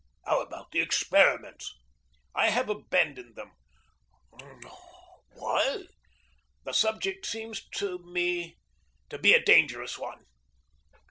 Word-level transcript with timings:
How 0.25 0.41
about 0.41 0.71
the 0.71 0.79
experiments?" 0.81 1.75
"I 2.33 2.49
have 2.49 2.69
abandoned 2.69 3.35
them." 3.35 3.51
"Tut, 4.39 4.49
tut! 4.63 4.71
Why?" 5.33 5.83
"The 6.65 6.73
subject 6.73 7.23
seems 7.27 7.69
to 7.77 7.99
me 7.99 8.57
to 9.09 9.19
be 9.19 9.35
a 9.35 9.43
dangerous 9.45 9.99
one." 9.99 10.25